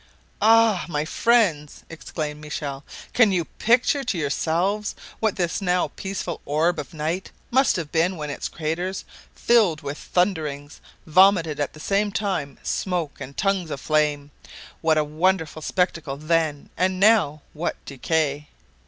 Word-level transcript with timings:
"Ah! 0.41 0.85
my 0.89 1.05
friends," 1.05 1.83
exclaimed 1.87 2.41
Michel, 2.41 2.83
"can 3.13 3.31
you 3.31 3.45
picture 3.45 4.03
to 4.03 4.17
yourselves 4.17 4.95
what 5.19 5.35
this 5.35 5.61
now 5.61 5.89
peaceful 5.89 6.41
orb 6.43 6.79
of 6.79 6.91
night 6.91 7.29
must 7.51 7.75
have 7.75 7.91
been 7.91 8.17
when 8.17 8.31
its 8.31 8.49
craters, 8.49 9.05
filled 9.35 9.81
with 9.83 9.99
thunderings, 9.99 10.81
vomited 11.05 11.59
at 11.59 11.73
the 11.73 11.79
same 11.79 12.11
time 12.11 12.57
smoke 12.63 13.21
and 13.21 13.37
tongues 13.37 13.69
of 13.69 13.79
flame. 13.79 14.31
What 14.81 14.97
a 14.97 15.03
wonderful 15.03 15.61
spectacle 15.61 16.17
then, 16.17 16.71
and 16.75 16.99
now 16.99 17.43
what 17.53 17.75
decay! 17.85 18.47